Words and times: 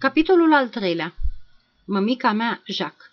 Capitolul 0.00 0.54
al 0.54 0.68
treilea 0.68 1.14
Mămica 1.84 2.32
mea, 2.32 2.62
Jacques 2.66 3.10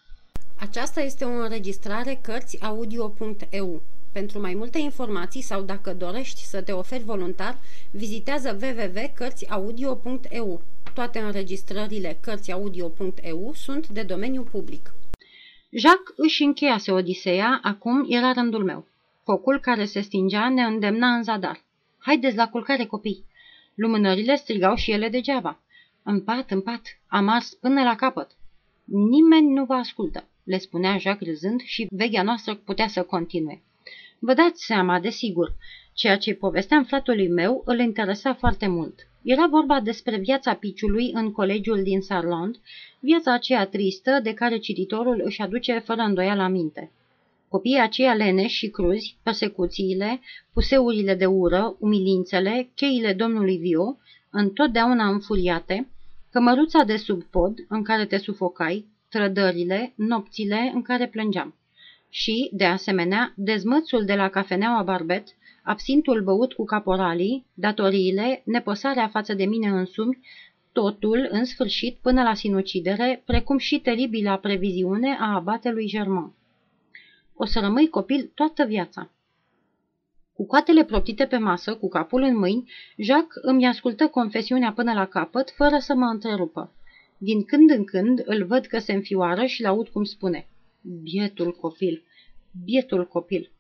Aceasta 0.60 1.02
este 1.02 1.26
o 1.26 1.30
înregistrare 1.30 2.20
Cărțiaudio.eu. 2.24 3.82
Pentru 4.14 4.40
mai 4.40 4.54
multe 4.54 4.80
informații 4.80 5.42
sau 5.42 5.62
dacă 5.62 5.94
dorești 5.94 6.42
să 6.42 6.62
te 6.62 6.72
oferi 6.72 7.04
voluntar, 7.04 7.58
vizitează 7.92 8.58
www.cărțiaudio.eu. 8.62 10.62
Toate 10.94 11.20
înregistrările 11.20 12.18
Cărțiaudio.eu 12.22 13.52
sunt 13.56 13.88
de 13.88 14.04
domeniu 14.04 14.44
public. 14.44 14.94
Jacques 15.70 16.16
își 16.16 16.44
încheiase 16.44 16.92
Odiseea, 16.92 17.60
acum 17.64 18.06
era 18.10 18.32
rândul 18.32 18.64
meu. 18.64 18.88
Focul 19.24 19.60
care 19.60 19.86
se 19.86 20.02
stingea 20.02 20.50
ne 20.50 20.64
îndemna 20.64 21.16
în 21.16 21.24
zadar. 21.24 21.64
Haideți 21.98 22.36
la 22.36 22.48
culcare, 22.48 22.86
copii! 22.86 23.26
Lumânările 23.76 24.36
strigau 24.36 24.76
și 24.76 24.92
ele 24.92 25.10
degeaba. 25.10 25.62
În 26.10 26.22
pat, 26.22 26.52
în 26.52 26.62
pat, 26.62 26.82
am 27.08 27.28
ars 27.28 27.54
până 27.54 27.84
la 27.84 27.96
capăt. 27.96 28.32
Nimeni 28.86 29.54
nu 29.54 29.66
vă 29.66 29.74
ascultă, 29.74 30.28
le 30.44 30.58
spunea 30.58 30.98
Jacques 30.98 31.30
râzând 31.30 31.62
și 31.62 31.88
vechea 31.90 32.24
noastră 32.24 32.56
putea 32.56 32.88
să 32.88 33.04
continue. 33.04 33.62
Vă 34.20 34.34
dați 34.34 34.66
seama, 34.66 35.00
desigur, 35.00 35.56
ceea 35.94 36.18
ce 36.18 36.34
povesteam 36.34 36.84
fratului 36.84 37.28
meu 37.28 37.62
îl 37.66 37.80
interesa 37.80 38.34
foarte 38.34 38.68
mult. 38.68 39.08
Era 39.24 39.48
vorba 39.48 39.80
despre 39.80 40.18
viața 40.18 40.54
piciului 40.54 41.12
în 41.14 41.32
colegiul 41.32 41.84
din 41.84 42.02
Sarland, 42.02 42.60
viața 43.00 43.34
aceea 43.34 43.66
tristă 43.66 44.20
de 44.24 44.34
care 44.34 44.58
cititorul 44.58 45.22
își 45.24 45.42
aduce 45.42 45.80
fără 45.80 46.02
îndoială 46.02 46.42
aminte. 46.42 46.92
Copiii 47.50 47.80
aceia 47.80 48.14
leneși 48.14 48.56
și 48.56 48.70
cruzi, 48.70 49.18
persecuțiile, 49.24 50.20
puseurile 50.54 51.16
de 51.16 51.26
ură, 51.26 51.76
umilințele, 51.80 52.70
cheile 52.76 53.14
domnului 53.14 53.58
Vio, 53.58 53.98
întotdeauna 54.30 55.08
înfuriate, 55.08 55.88
cămăruța 56.32 56.84
de 56.84 56.98
sub 56.98 57.24
pod 57.24 57.66
în 57.68 57.84
care 57.84 58.06
te 58.06 58.18
sufocai, 58.18 58.86
trădările, 59.10 59.94
nopțile 59.96 60.72
în 60.74 60.82
care 60.82 61.08
plângeam. 61.08 61.56
Și, 62.10 62.50
de 62.54 62.66
asemenea, 62.66 63.34
dezmățul 63.36 64.06
de 64.06 64.16
la 64.16 64.30
cafeneaua 64.30 64.84
Barbet, 64.84 65.28
absintul 65.64 66.24
băut 66.24 66.54
cu 66.54 66.66
caporalii, 66.66 67.46
datoriile, 67.54 68.42
nepăsarea 68.46 69.08
față 69.08 69.34
de 69.34 69.46
mine 69.46 69.68
însumi, 69.68 70.20
totul, 70.72 71.28
în 71.32 71.46
sfârșit, 71.46 71.98
până 72.02 72.24
la 72.24 72.34
sinucidere, 72.34 73.24
precum 73.26 73.58
și 73.58 73.80
teribila 73.80 74.38
previziune 74.38 75.18
a 75.20 75.36
abatelui 75.36 75.88
Germain. 75.88 76.32
O 77.36 77.46
să 77.46 77.60
rămâi 77.60 77.90
copil 77.90 78.32
toată 78.36 78.66
viața. 78.66 79.12
Cu 80.38 80.46
coatele 80.46 80.84
proptite 80.84 81.26
pe 81.26 81.38
masă, 81.38 81.76
cu 81.76 81.88
capul 81.88 82.22
în 82.22 82.38
mâini, 82.38 82.72
Jacques 82.98 83.44
îmi 83.44 83.68
ascultă 83.68 84.08
confesiunea 84.08 84.72
până 84.72 84.94
la 84.94 85.06
capăt, 85.06 85.50
fără 85.50 85.78
să 85.80 85.96
mă 85.96 86.06
întrerupă. 86.06 86.74
Din 87.18 87.44
când 87.44 87.70
în 87.70 87.84
când 87.84 88.22
îl 88.26 88.46
văd 88.46 88.66
că 88.66 88.80
se 88.80 88.94
înfioară 88.94 89.46
și 89.46 89.62
l-aud 89.62 89.88
cum 89.88 90.04
spune. 90.04 90.48
Bietul 91.04 91.52
copil, 91.52 92.04
bietul 92.66 93.08
copil. 93.08 93.52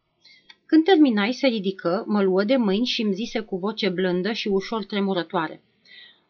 Când 0.66 0.84
terminai, 0.84 1.34
se 1.34 1.47
ridică, 1.47 2.03
mă 2.08 2.22
luă 2.22 2.44
de 2.44 2.56
mâini 2.56 2.86
și 2.86 3.02
îmi 3.02 3.14
zise 3.14 3.39
cu 3.39 3.58
voce 3.58 3.89
blândă 3.89 4.31
și 4.31 4.47
ușor 4.47 4.86
tremurătoare. 4.86 5.62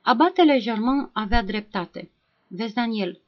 Abatele 0.02 0.60
Germain 0.60 1.10
avea 1.14 1.44
dreptate. 1.44 2.12
Vezi, 2.48 2.74
Daniel, 2.74 3.20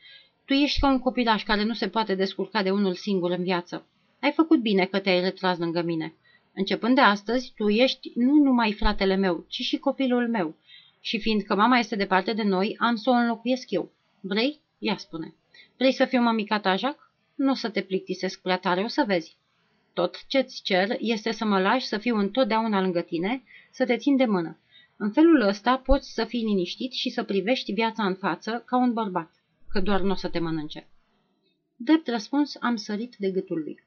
tu 0.45 0.53
ești 0.53 0.79
ca 0.79 0.89
un 0.89 0.99
copilaș 0.99 1.43
care 1.43 1.63
nu 1.63 1.73
se 1.73 1.87
poate 1.87 2.15
descurca 2.15 2.63
de 2.63 2.71
unul 2.71 2.93
singur 2.93 3.31
în 3.31 3.43
viață. 3.43 3.85
Ai 4.21 4.31
făcut 4.31 4.59
bine 4.59 4.85
că 4.85 4.99
te-ai 4.99 5.21
retras 5.21 5.57
lângă 5.57 5.81
mine. 5.81 6.13
Începând 6.53 6.95
de 6.95 7.01
astăzi, 7.01 7.53
tu 7.55 7.69
ești 7.69 8.11
nu 8.15 8.33
numai 8.33 8.73
fratele 8.73 9.15
meu, 9.15 9.45
ci 9.47 9.61
și 9.61 9.77
copilul 9.77 10.29
meu. 10.29 10.55
Și 10.99 11.19
fiindcă 11.19 11.55
mama 11.55 11.77
este 11.77 11.95
departe 11.95 12.33
de 12.33 12.43
noi, 12.43 12.75
am 12.79 12.95
să 12.95 13.09
o 13.09 13.13
înlocuiesc 13.13 13.71
eu. 13.71 13.91
Vrei? 14.19 14.59
Ia 14.77 14.97
spune. 14.97 15.33
Vrei 15.77 15.93
să 15.93 16.05
fiu 16.05 16.21
mamica 16.21 16.59
ta, 16.59 16.75
Jacques? 16.75 17.07
Nu 17.35 17.51
o 17.51 17.53
să 17.53 17.69
te 17.69 17.81
plictisesc 17.81 18.41
prea 18.41 18.57
tare, 18.57 18.81
o 18.81 18.87
să 18.87 19.03
vezi. 19.07 19.37
Tot 19.93 20.25
ce-ți 20.27 20.61
cer 20.61 20.95
este 20.99 21.31
să 21.31 21.45
mă 21.45 21.59
lași 21.59 21.85
să 21.85 21.97
fiu 21.97 22.15
întotdeauna 22.17 22.81
lângă 22.81 23.01
tine, 23.01 23.43
să 23.71 23.85
te 23.85 23.97
țin 23.97 24.15
de 24.15 24.25
mână. 24.25 24.59
În 24.97 25.11
felul 25.11 25.41
ăsta 25.41 25.77
poți 25.77 26.13
să 26.13 26.25
fii 26.25 26.45
liniștit 26.45 26.91
și 26.91 27.09
să 27.09 27.23
privești 27.23 27.73
viața 27.73 28.05
în 28.05 28.15
față 28.15 28.63
ca 28.65 28.77
un 28.77 28.93
bărbat, 28.93 29.31
că 29.69 29.81
doar 29.81 30.01
nu 30.01 30.11
o 30.11 30.15
să 30.15 30.29
te 30.29 30.39
mănânce. 30.39 30.87
Drept 31.75 32.07
răspuns 32.07 32.57
am 32.59 32.75
sărit 32.75 33.15
de 33.15 33.31
gâtul 33.31 33.59
lui. 33.59 33.83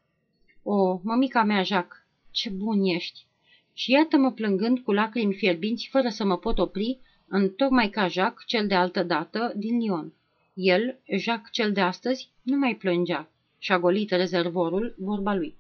O, 0.62 1.00
mămica 1.03 1.43
mea, 1.43 1.62
Jacques, 1.62 2.02
ce 2.32 2.50
bun 2.50 2.84
ești! 2.84 3.26
Și 3.75 3.91
iată-mă 3.91 4.32
plângând 4.32 4.78
cu 4.78 4.93
lacrimi 4.93 5.34
fierbinți, 5.34 5.88
fără 5.91 6.09
să 6.09 6.25
mă 6.25 6.38
pot 6.38 6.59
opri, 6.59 6.98
în 7.28 7.50
tocmai 7.50 7.88
ca 7.88 8.06
Jacques, 8.06 8.47
cel 8.47 8.66
de 8.66 8.75
altă 8.75 9.03
dată, 9.03 9.53
din 9.56 9.78
Lyon. 9.78 10.12
El, 10.54 10.98
Jacques 11.19 11.53
cel 11.53 11.72
de 11.72 11.81
astăzi, 11.81 12.31
nu 12.43 12.56
mai 12.56 12.75
plângea 12.75 13.31
și-a 13.59 13.78
golit 13.78 14.10
rezervorul, 14.10 14.94
vorba 14.98 15.34
lui. 15.34 15.56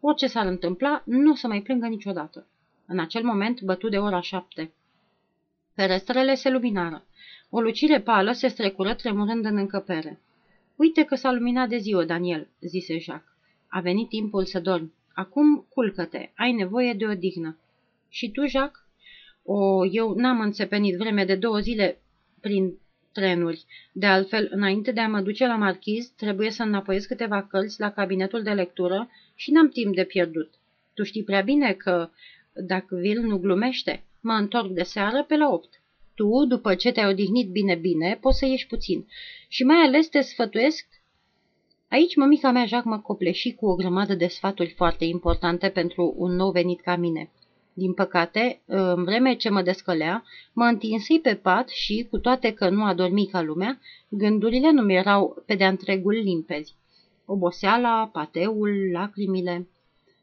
Orice 0.00 0.26
s-ar 0.26 0.46
întâmpla, 0.46 1.02
nu 1.06 1.30
o 1.30 1.34
să 1.34 1.46
mai 1.46 1.62
plângă 1.62 1.86
niciodată. 1.86 2.46
În 2.86 2.98
acel 2.98 3.22
moment 3.22 3.60
bătu 3.60 3.88
de 3.88 3.98
ora 3.98 4.20
șapte. 4.20 4.72
Ferestrele 5.74 6.34
se 6.34 6.50
luminară. 6.50 7.06
O 7.50 7.60
lucire 7.60 8.00
pală 8.00 8.32
se 8.32 8.48
strecură 8.48 8.94
tremurând 8.94 9.44
în 9.44 9.56
încăpere. 9.56 10.20
Uite 10.76 11.04
că 11.04 11.14
s-a 11.14 11.32
luminat 11.32 11.68
de 11.68 11.76
ziua, 11.76 12.04
Daniel, 12.04 12.48
zise 12.60 12.98
Jacques. 12.98 13.32
A 13.68 13.80
venit 13.80 14.08
timpul 14.08 14.44
să 14.44 14.60
dormi. 14.60 14.92
Acum 15.14 15.66
culcă-te, 15.68 16.30
ai 16.34 16.52
nevoie 16.52 16.92
de 16.92 17.06
odihnă. 17.06 17.58
Și 18.08 18.30
tu, 18.30 18.46
Jacques? 18.46 18.82
O, 19.44 19.86
eu 19.86 20.14
n-am 20.14 20.40
înțepenit 20.40 20.96
vreme 20.96 21.24
de 21.24 21.34
două 21.34 21.58
zile 21.58 22.00
prin 22.40 22.78
trenuri. 23.12 23.64
De 23.92 24.06
altfel, 24.06 24.48
înainte 24.50 24.92
de 24.92 25.00
a 25.00 25.08
mă 25.08 25.20
duce 25.20 25.46
la 25.46 25.56
marchiz, 25.56 26.06
trebuie 26.16 26.50
să 26.50 26.62
înapoiez 26.62 27.04
câteva 27.04 27.42
cărți 27.42 27.80
la 27.80 27.90
cabinetul 27.90 28.42
de 28.42 28.50
lectură 28.50 29.10
și 29.34 29.50
n-am 29.50 29.68
timp 29.68 29.94
de 29.94 30.04
pierdut. 30.04 30.54
Tu 30.94 31.02
știi 31.02 31.24
prea 31.24 31.40
bine 31.40 31.72
că, 31.72 32.10
dacă 32.54 32.96
Vil 32.96 33.20
nu 33.20 33.38
glumește, 33.38 34.04
mă 34.20 34.32
întorc 34.32 34.70
de 34.70 34.82
seară 34.82 35.24
pe 35.24 35.36
la 35.36 35.48
opt. 35.48 35.82
Tu, 36.14 36.44
după 36.44 36.74
ce 36.74 36.92
te-ai 36.92 37.10
odihnit 37.10 37.50
bine-bine, 37.50 38.18
poți 38.20 38.38
să 38.38 38.46
ieși 38.46 38.66
puțin. 38.66 39.06
Și 39.48 39.64
mai 39.64 39.76
ales 39.76 40.08
te 40.08 40.20
sfătuiesc 40.20 40.86
Aici 41.92 42.16
mămica 42.16 42.50
mea 42.50 42.66
Jacques 42.66 42.94
mă 42.94 43.00
copleși 43.00 43.54
cu 43.54 43.66
o 43.66 43.74
grămadă 43.74 44.14
de 44.14 44.26
sfaturi 44.26 44.74
foarte 44.76 45.04
importante 45.04 45.68
pentru 45.68 46.14
un 46.16 46.34
nou 46.34 46.50
venit 46.50 46.80
ca 46.80 46.96
mine. 46.96 47.30
Din 47.72 47.92
păcate, 47.92 48.62
în 48.66 49.04
vreme 49.04 49.34
ce 49.34 49.48
mă 49.48 49.62
descălea, 49.62 50.24
mă 50.52 50.64
întinsei 50.64 51.20
pe 51.20 51.34
pat 51.34 51.68
și, 51.68 52.06
cu 52.10 52.18
toate 52.18 52.52
că 52.52 52.68
nu 52.68 52.84
a 52.84 52.94
dormit 52.94 53.30
ca 53.30 53.42
lumea, 53.42 53.80
gândurile 54.08 54.70
nu 54.70 54.82
mi 54.82 54.94
erau 54.94 55.42
pe 55.46 55.54
de-a 55.54 55.68
întregul 55.68 56.12
limpezi. 56.12 56.74
Oboseala, 57.26 58.10
pateul, 58.12 58.90
lacrimile. 58.92 59.68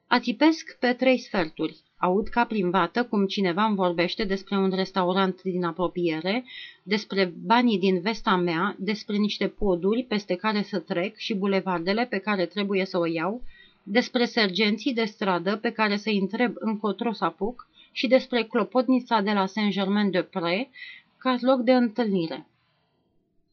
Ațipesc 0.07 0.77
pe 0.79 0.93
trei 0.93 1.17
sferturi. 1.17 1.77
Aud 2.01 2.27
ca 2.27 2.45
prin 2.45 2.69
vată 2.69 3.03
cum 3.03 3.25
cineva 3.25 3.63
îmi 3.63 3.75
vorbește 3.75 4.23
despre 4.23 4.57
un 4.57 4.69
restaurant 4.69 5.41
din 5.41 5.63
apropiere, 5.63 6.45
despre 6.83 7.33
banii 7.45 7.79
din 7.79 8.01
vesta 8.01 8.35
mea, 8.35 8.75
despre 8.77 9.15
niște 9.15 9.47
poduri 9.47 10.03
peste 10.03 10.35
care 10.35 10.61
să 10.61 10.79
trec 10.79 11.17
și 11.17 11.35
bulevardele 11.35 12.05
pe 12.05 12.17
care 12.17 12.45
trebuie 12.45 12.85
să 12.85 12.97
o 12.97 13.05
iau, 13.05 13.41
despre 13.83 14.25
sergenții 14.25 14.93
de 14.93 15.03
stradă 15.03 15.55
pe 15.55 15.69
care 15.69 15.97
să-i 15.97 16.17
întreb 16.17 16.53
încotro 16.55 17.11
să 17.11 17.25
apuc 17.25 17.67
și 17.91 18.07
despre 18.07 18.43
clopotnița 18.43 19.21
de 19.21 19.31
la 19.31 19.45
Saint-Germain-de-Pré 19.45 20.69
ca 21.17 21.37
loc 21.41 21.61
de 21.61 21.73
întâlnire. 21.73 22.47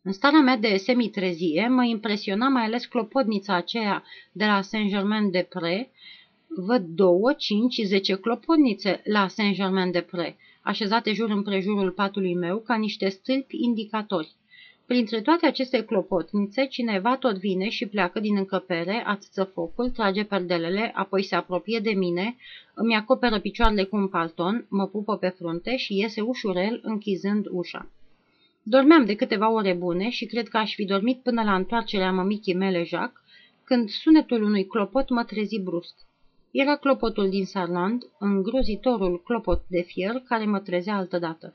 În 0.03 0.13
starea 0.13 0.41
mea 0.41 0.57
de 0.57 0.77
semitrezie 0.77 1.69
mă 1.69 1.85
impresiona 1.85 2.49
mai 2.49 2.65
ales 2.65 2.87
clopotnița 2.87 3.55
aceea 3.55 4.05
de 4.33 4.45
la 4.45 4.61
Saint-Germain-de-Pré, 4.61 5.91
văd 6.49 6.83
două, 6.83 7.33
cinci, 7.33 7.81
zece 7.85 8.15
clopotnițe 8.15 9.01
la 9.05 9.29
Saint-Germain-de-Pré, 9.29 10.37
așezate 10.63 11.13
jur 11.13 11.31
împrejurul 11.31 11.91
patului 11.91 12.35
meu 12.35 12.59
ca 12.59 12.75
niște 12.75 13.09
stâlpi 13.09 13.57
indicatori. 13.63 14.35
Printre 14.87 15.21
toate 15.21 15.47
aceste 15.47 15.85
clopotnițe, 15.85 16.67
cineva 16.67 17.17
tot 17.17 17.39
vine 17.39 17.69
și 17.69 17.87
pleacă 17.87 18.21
din 18.21 18.37
încăpere, 18.37 19.03
atâță 19.07 19.45
focul, 19.45 19.91
trage 19.91 20.25
perdelele, 20.25 20.93
apoi 20.95 21.23
se 21.23 21.35
apropie 21.35 21.79
de 21.79 21.91
mine, 21.91 22.37
îmi 22.75 22.95
acoperă 22.95 23.41
picioarele 23.41 23.85
cu 23.85 23.97
un 23.97 24.09
palton, 24.09 24.67
mă 24.69 24.87
pupă 24.87 25.17
pe 25.17 25.29
frunte 25.29 25.77
și 25.77 25.99
iese 25.99 26.21
ușurel, 26.21 26.81
închizând 26.83 27.47
ușa. 27.51 27.91
Dormeam 28.63 29.05
de 29.05 29.15
câteva 29.15 29.51
ore 29.51 29.73
bune 29.73 30.11
și 30.11 30.27
cred 30.27 30.49
că 30.49 30.57
aș 30.57 30.75
fi 30.75 30.85
dormit 30.85 31.19
până 31.23 31.43
la 31.43 31.55
întoarcerea 31.55 32.13
mămichii 32.13 32.55
mele, 32.55 32.83
Jacques, 32.85 33.23
când 33.65 33.89
sunetul 33.89 34.43
unui 34.43 34.67
clopot 34.67 35.09
mă 35.09 35.25
trezi 35.25 35.61
brusc. 35.61 35.95
Era 36.59 36.77
clopotul 36.77 37.29
din 37.29 37.45
Sarland, 37.45 38.03
îngrozitorul 38.19 39.23
clopot 39.23 39.65
de 39.69 39.81
fier 39.81 40.23
care 40.29 40.45
mă 40.45 40.59
trezea 40.61 40.97
altădată. 40.97 41.55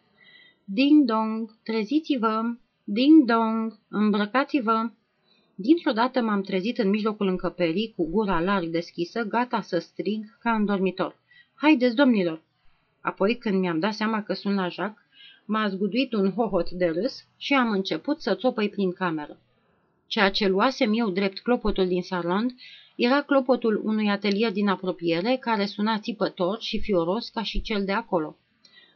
Ding-dong, 0.63 1.57
treziți-vă! 1.63 2.41
Ding-dong, 2.83 3.79
îmbrăcați-vă! 3.89 4.89
Dintr-o 5.55 5.91
dată 5.91 6.21
m-am 6.21 6.41
trezit 6.41 6.77
în 6.77 6.89
mijlocul 6.89 7.27
încăperii, 7.27 7.93
cu 7.95 8.09
gura 8.09 8.41
larg 8.41 8.67
deschisă, 8.67 9.23
gata 9.23 9.61
să 9.61 9.79
strig 9.79 10.37
ca 10.39 10.51
în 10.51 10.65
dormitor. 10.65 11.19
Haideți, 11.55 11.95
domnilor! 11.95 12.41
Apoi, 13.01 13.37
când 13.37 13.59
mi-am 13.59 13.79
dat 13.79 13.93
seama 13.93 14.23
că 14.23 14.33
sunt 14.33 14.55
la 14.55 14.67
Jacques, 14.67 15.05
m-a 15.45 15.67
zguduit 15.67 16.13
un 16.13 16.31
hohot 16.31 16.69
de 16.69 16.85
râs 16.85 17.27
și 17.37 17.53
am 17.53 17.71
început 17.71 18.21
să 18.21 18.35
țopăi 18.35 18.69
prin 18.69 18.91
cameră. 18.91 19.37
Ceea 20.07 20.29
ce 20.29 20.47
luasem 20.47 20.91
eu 20.93 21.09
drept 21.09 21.39
clopotul 21.39 21.87
din 21.87 22.01
salon 22.01 22.55
era 23.03 23.21
clopotul 23.21 23.81
unui 23.83 24.09
atelier 24.09 24.51
din 24.51 24.67
apropiere 24.67 25.37
care 25.39 25.65
suna 25.65 25.99
țipător 25.99 26.61
și 26.61 26.79
fioros 26.79 27.29
ca 27.29 27.43
și 27.43 27.61
cel 27.61 27.85
de 27.85 27.91
acolo. 27.91 28.37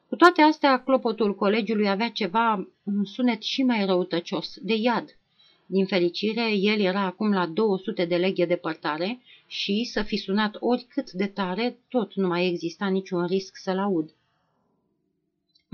Cu 0.07 0.15
toate 0.15 0.41
astea, 0.41 0.83
clopotul 0.83 1.35
colegiului 1.35 1.89
avea 1.89 2.09
ceva, 2.09 2.69
un 2.83 3.05
sunet 3.05 3.41
și 3.41 3.63
mai 3.63 3.85
răutăcios, 3.85 4.57
de 4.61 4.73
iad. 4.73 5.17
Din 5.65 5.85
fericire, 5.85 6.51
el 6.51 6.79
era 6.79 7.01
acum 7.01 7.31
la 7.31 7.45
200 7.45 8.05
de 8.05 8.15
leghe 8.15 8.45
departare 8.45 9.21
și, 9.47 9.89
să 9.91 10.01
fi 10.01 10.17
sunat 10.17 10.55
oricât 10.59 11.11
de 11.11 11.25
tare, 11.25 11.77
tot 11.89 12.13
nu 12.13 12.27
mai 12.27 12.47
exista 12.47 12.87
niciun 12.87 13.25
risc 13.25 13.55
să-l 13.55 13.79
aud. 13.79 14.09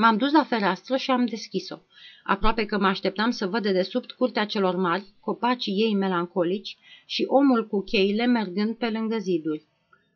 M-am 0.01 0.17
dus 0.17 0.31
la 0.31 0.43
fereastră 0.43 0.97
și 0.97 1.11
am 1.11 1.25
deschis-o. 1.25 1.77
Aproape 2.23 2.65
că 2.65 2.79
mă 2.79 2.87
așteptam 2.87 3.31
să 3.31 3.47
văd 3.47 3.61
de 3.61 3.71
desubt 3.71 4.11
curtea 4.11 4.45
celor 4.45 4.75
mari, 4.75 5.03
copacii 5.19 5.73
ei 5.73 5.95
melancolici 5.95 6.77
și 7.05 7.25
omul 7.27 7.67
cu 7.67 7.81
cheile 7.81 8.25
mergând 8.25 8.75
pe 8.75 8.89
lângă 8.89 9.17
ziduri. 9.17 9.63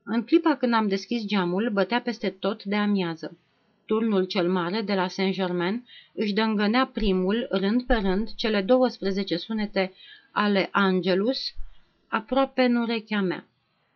În 0.04 0.24
clipa 0.24 0.56
când 0.56 0.74
am 0.74 0.88
deschis 0.88 1.26
geamul, 1.26 1.70
bătea 1.74 2.02
peste 2.02 2.30
tot 2.30 2.64
de 2.64 2.76
amiază. 2.76 3.38
Turnul 3.86 4.24
cel 4.24 4.50
mare 4.52 4.82
de 4.82 4.94
la 4.94 5.08
Saint-Germain 5.08 5.86
își 6.14 6.34
dângănea 6.34 6.86
primul, 6.86 7.48
rând 7.50 7.84
pe 7.84 7.94
rând, 7.94 8.34
cele 8.36 8.62
12 8.62 9.38
sunete 9.38 9.94
ale 10.32 10.70
Angelus, 10.72 11.54
aproape 12.08 12.62
în 12.62 12.76
urechea 12.76 13.22
mea. 13.22 13.48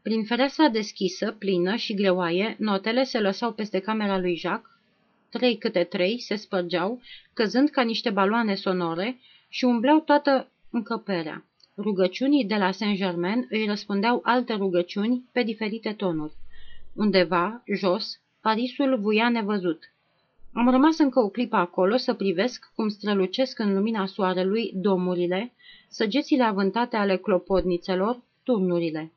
Prin 0.01 0.23
fereastra 0.23 0.67
deschisă, 0.67 1.31
plină 1.31 1.75
și 1.75 1.93
greoaie, 1.93 2.55
notele 2.59 3.03
se 3.03 3.19
lăsau 3.19 3.53
peste 3.53 3.79
camera 3.79 4.19
lui 4.19 4.35
Jacques, 4.35 4.77
trei 5.29 5.57
câte 5.57 5.83
trei, 5.83 6.19
se 6.19 6.35
spărgeau, 6.35 7.01
căzând 7.33 7.69
ca 7.69 7.81
niște 7.81 8.09
baloane 8.09 8.55
sonore 8.55 9.19
și 9.49 9.65
umbleau 9.65 9.99
toată 9.99 10.49
încăperea. 10.69 11.45
Rugăciunii 11.77 12.45
de 12.45 12.55
la 12.55 12.71
Saint-Germain 12.71 13.47
îi 13.49 13.65
răspundeau 13.65 14.21
alte 14.23 14.53
rugăciuni 14.53 15.23
pe 15.31 15.43
diferite 15.43 15.93
tonuri. 15.93 16.33
Undeva, 16.95 17.63
jos, 17.75 18.19
Parisul 18.41 18.97
vuia 18.99 19.29
nevăzut. 19.29 19.83
Am 20.53 20.69
rămas 20.69 20.97
încă 20.97 21.19
o 21.19 21.29
clipă 21.29 21.55
acolo 21.55 21.97
să 21.97 22.13
privesc 22.13 22.71
cum 22.75 22.87
strălucesc 22.87 23.59
în 23.59 23.73
lumina 23.73 24.05
soarelui 24.05 24.71
domurile, 24.75 25.53
săgețile 25.87 26.43
avântate 26.43 26.95
ale 26.95 27.17
clopodnițelor, 27.17 28.21
turnurile. 28.43 29.11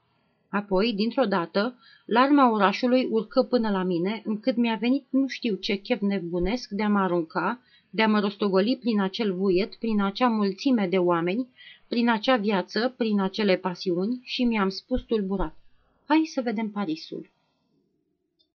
Apoi, 0.52 0.93
dintr-o 0.93 1.25
dată, 1.25 1.78
larma 2.04 2.50
orașului 2.50 3.08
urcă 3.10 3.43
până 3.43 3.70
la 3.70 3.82
mine, 3.82 4.22
încât 4.25 4.56
mi-a 4.56 4.76
venit 4.81 5.06
nu 5.10 5.26
știu 5.26 5.54
ce 5.54 5.75
chef 5.75 6.00
nebunesc 6.00 6.70
de 6.70 6.82
a 6.82 6.88
mă 6.88 6.99
arunca, 6.99 7.60
de 7.90 8.02
a 8.02 8.08
mă 8.08 8.20
rostogoli 8.20 8.76
prin 8.81 9.00
acel 9.00 9.34
vuiet, 9.34 9.75
prin 9.75 10.02
acea 10.02 10.28
mulțime 10.28 10.87
de 10.87 10.99
oameni, 10.99 11.49
prin 11.88 12.10
acea 12.10 12.37
viață, 12.37 12.94
prin 12.96 13.20
acele 13.20 13.56
pasiuni 13.56 14.20
și 14.22 14.44
mi-am 14.44 14.69
spus 14.69 15.02
tulburat. 15.02 15.56
Hai 16.06 16.22
să 16.25 16.40
vedem 16.40 16.70
Parisul. 16.70 17.31